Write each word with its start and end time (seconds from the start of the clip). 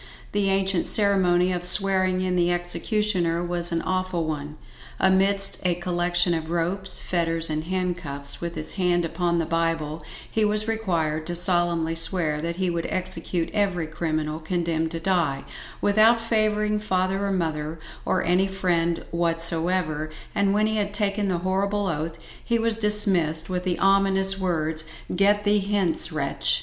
The 0.31 0.49
ancient 0.49 0.87
ceremony 0.87 1.51
of 1.53 1.63
swearing 1.63 2.21
in 2.21 2.35
the 2.35 2.51
executioner 2.51 3.43
was 3.43 3.71
an 3.71 3.83
awful 3.83 4.23
one. 4.25 4.57
Amidst 4.99 5.63
a 5.63 5.75
collection 5.75 6.33
of 6.33 6.49
ropes, 6.49 6.99
fetters 6.99 7.51
and 7.51 7.65
handcuffs, 7.65 8.41
with 8.41 8.55
his 8.55 8.71
hand 8.73 9.05
upon 9.05 9.37
the 9.37 9.45
bible, 9.45 10.01
he 10.27 10.43
was 10.43 10.67
required 10.67 11.27
to 11.27 11.35
solemnly 11.35 11.93
swear 11.93 12.41
that 12.41 12.55
he 12.55 12.67
would 12.67 12.87
execute 12.89 13.51
every 13.53 13.85
criminal 13.85 14.39
condemned 14.39 14.89
to 14.89 14.99
die, 14.99 15.43
without 15.81 16.19
favouring 16.19 16.79
father 16.79 17.27
or 17.27 17.31
mother, 17.31 17.77
or 18.03 18.23
any 18.23 18.47
friend 18.47 19.05
whatsoever; 19.11 20.09
and 20.33 20.51
when 20.51 20.65
he 20.65 20.77
had 20.77 20.95
taken 20.95 21.27
the 21.27 21.37
horrible 21.45 21.85
oath 21.85 22.17
he 22.43 22.57
was 22.57 22.77
dismissed 22.77 23.51
with 23.51 23.63
the 23.65 23.77
ominous 23.77 24.39
words 24.39 24.85
"GET 25.15 25.43
THEE 25.43 25.59
HENCE 25.59 26.11
WRETCH!" 26.11 26.59